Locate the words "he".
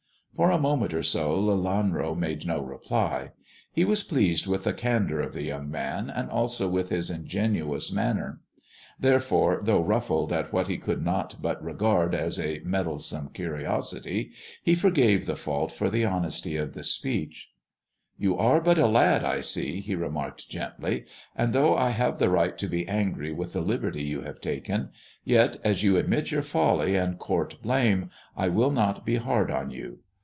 3.71-3.85, 14.63-14.73, 19.79-19.93